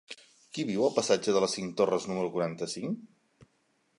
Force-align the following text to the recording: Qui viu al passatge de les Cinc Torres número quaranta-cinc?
Qui 0.55 0.63
viu 0.69 0.85
al 0.85 0.93
passatge 0.95 1.35
de 1.35 1.43
les 1.43 1.53
Cinc 1.59 1.77
Torres 1.81 2.09
número 2.11 2.33
quaranta-cinc? 2.37 3.47